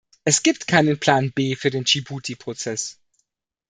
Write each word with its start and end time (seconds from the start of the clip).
Es 0.23 0.41
gibt 0.41 0.65
keinen 0.65 0.97
Plan 0.99 1.31
B 1.31 1.55
für 1.55 1.69
den 1.69 1.85
Dschibuti-Prozess. 1.85 2.97